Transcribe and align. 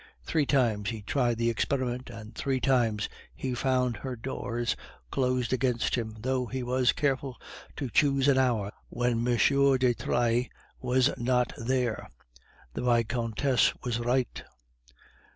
Three 0.23 0.47
times 0.47 0.89
he 0.89 1.03
tried 1.03 1.37
the 1.37 1.51
experiment, 1.51 2.09
and 2.09 2.33
three 2.33 2.59
times 2.59 3.07
he 3.35 3.53
found 3.53 3.97
her 3.97 4.15
doors 4.15 4.75
closed 5.11 5.53
against 5.53 5.93
him, 5.93 6.15
though 6.21 6.47
he 6.47 6.63
was 6.63 6.91
careful 6.91 7.39
to 7.75 7.87
choose 7.87 8.27
an 8.27 8.39
hour 8.39 8.71
when 8.89 9.19
M. 9.27 9.77
de 9.77 9.93
Trailles 9.93 10.49
was 10.81 11.11
not 11.17 11.53
there. 11.55 12.09
The 12.73 12.81
Vicomtesse 12.81 13.73
was 13.83 13.99
right. 13.99 14.43